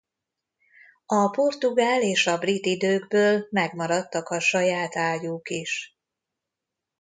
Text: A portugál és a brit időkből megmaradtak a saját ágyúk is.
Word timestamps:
A 1.05 1.29
portugál 1.29 2.01
és 2.01 2.27
a 2.27 2.37
brit 2.37 2.65
időkből 2.65 3.47
megmaradtak 3.49 4.29
a 4.29 4.39
saját 4.39 4.95
ágyúk 4.95 5.49
is. 5.49 5.97